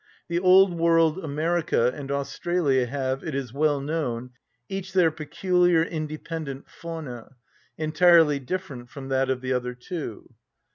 The 0.29 0.39
old 0.39 0.73
world, 0.73 1.19
America, 1.23 1.91
and 1.93 2.11
Australia 2.11 2.87
have, 2.87 3.23
it 3.23 3.35
is 3.35 3.53
well 3.53 3.79
known, 3.79 4.31
each 4.67 4.93
their 4.93 5.11
peculiar 5.11 5.83
independent 5.83 6.67
fauna, 6.67 7.35
entirely 7.77 8.39
different 8.39 8.89
from 8.89 9.09
that 9.09 9.29
of 9.29 9.41
the 9.41 9.53
other 9.53 9.75
two. 9.75 10.33